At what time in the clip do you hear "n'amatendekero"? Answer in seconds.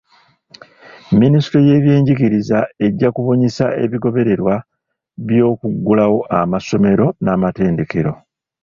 7.23-8.11